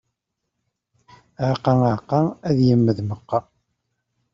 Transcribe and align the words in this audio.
Aɛeqqa, 1.41 1.71
aɛeqqa, 1.87 2.19
ad 2.47 2.57
yemmed 2.67 2.97
meqqa. 3.09 3.39